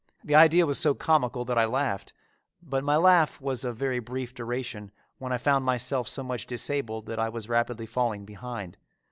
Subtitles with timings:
[0.23, 2.11] The idea was so comical that I laughed,
[2.63, 4.89] but my laugh was of very brief duration
[5.19, 8.77] when I found myself so much disabled that I was rapidly falling behind.